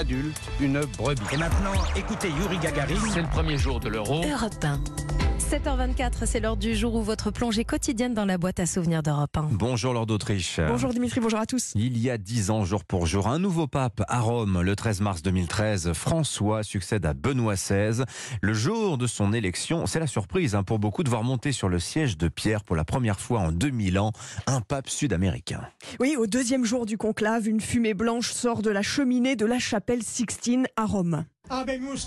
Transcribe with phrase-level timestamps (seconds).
[0.00, 1.20] adulte, une brebis.
[1.32, 2.94] Et maintenant, écoutez Yuri Gagarin.
[3.12, 4.24] C'est le premier jour de l'euro.
[4.24, 5.29] Europe 1.
[5.50, 9.36] 7h24, c'est l'heure du jour où votre plongée quotidienne dans la boîte à souvenirs d'Europe
[9.36, 9.48] 1.
[9.50, 10.60] Bonjour Lord d'Autriche.
[10.68, 11.72] Bonjour Dimitri, bonjour à tous.
[11.74, 15.00] Il y a dix ans, jour pour jour, un nouveau pape à Rome, le 13
[15.00, 15.92] mars 2013.
[15.92, 18.04] François succède à Benoît XVI.
[18.40, 21.68] Le jour de son élection, c'est la surprise hein, pour beaucoup de voir monter sur
[21.68, 24.12] le siège de Pierre pour la première fois en 2000 ans
[24.46, 25.62] un pape sud-américain.
[25.98, 29.58] Oui, au deuxième jour du conclave, une fumée blanche sort de la cheminée de la
[29.58, 31.24] chapelle Sixtine à Rome.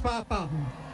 [0.02, 0.48] Papa.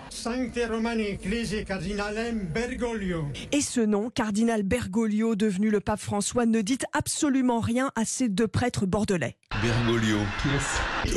[0.09, 3.25] Sancte Romani Ecclesiae Cardinalem Bergoglio.
[3.51, 8.29] Et ce nom, cardinal Bergoglio, devenu le pape François, ne dit absolument rien à ces
[8.29, 9.35] deux prêtres bordelais.
[9.61, 10.17] Bergoglio.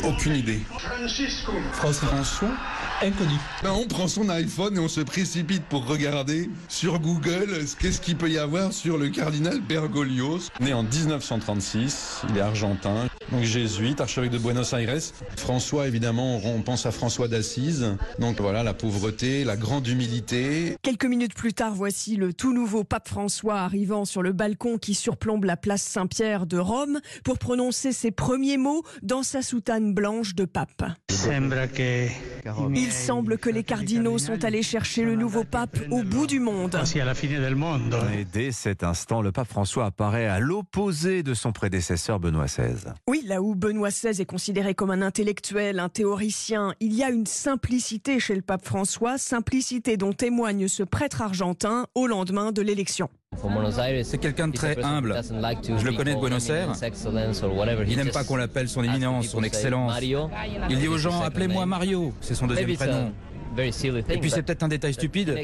[0.04, 0.60] Aucune idée.
[0.78, 1.62] Franciscum.
[1.72, 2.50] François
[3.02, 3.34] Inconnu.
[3.62, 8.16] Ben, on prend son iPhone et on se précipite pour regarder sur Google qu'est-ce qu'il
[8.16, 10.38] peut y avoir sur le cardinal Bergoglio.
[10.60, 14.98] Né en 1936, il est argentin, donc jésuite, archevêque de Buenos Aires.
[15.36, 17.96] François, évidemment, on pense à François d'Assise.
[18.18, 20.76] Donc voilà, la pauvreté, la grande humilité.
[20.82, 24.94] Quelques minutes plus tard, voici le tout nouveau pape François arrivant sur le balcon qui
[24.94, 30.34] surplombe la place Saint-Pierre de Rome pour prononcer ses premiers mots dans sa soutane blanche
[30.34, 30.84] de pape.
[32.74, 36.78] Il semble que les cardinaux sont allés chercher le nouveau pape au bout du monde.
[38.14, 42.92] Et dès cet instant, le pape François apparaît à l'opposé de son prédécesseur Benoît XVI.
[43.08, 47.10] Oui, là où Benoît XVI est considéré comme un intellectuel, un théoricien, il y a
[47.10, 52.62] une simplicité chez le pape François, simplicité dont témoigne ce prêtre argentin au lendemain de
[52.62, 53.08] l'élection.
[54.04, 55.20] C'est quelqu'un de très humble.
[55.78, 56.72] Je le connais de Buenos Aires.
[57.86, 59.92] Il n'aime pas qu'on l'appelle son éminence, son excellence.
[60.02, 63.12] Il dit aux gens appelez-moi Mario, c'est son deuxième prénom.
[63.58, 65.34] Et puis c'est peut-être un détail stupide,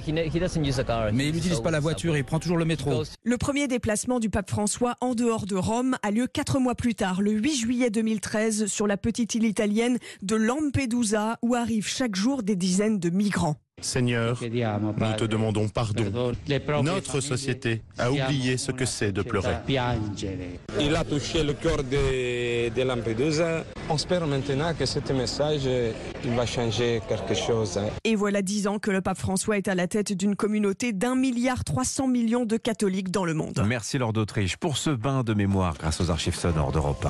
[1.12, 3.02] mais il n'utilise pas la voiture, il prend toujours le métro.
[3.22, 6.94] Le premier déplacement du pape François en dehors de Rome a lieu quatre mois plus
[6.94, 12.16] tard, le 8 juillet 2013, sur la petite île italienne de Lampedusa, où arrivent chaque
[12.16, 13.56] jour des dizaines de migrants.
[13.80, 16.32] Seigneur, nous te demandons pardon.
[16.82, 19.54] Notre société a oublié ce que c'est de pleurer.
[20.80, 23.64] Il a touché le cœur de, de Lampedusa.
[23.88, 25.62] On espère maintenant que ce message
[26.24, 27.78] il va changer quelque chose.
[28.04, 31.14] Et voilà dix ans que le pape François est à la tête d'une communauté d'un
[31.14, 33.62] milliard trois cents millions de catholiques dans le monde.
[33.66, 37.06] Merci Lord d'Autriche pour ce bain de mémoire grâce aux archives sonores d'Europe 1.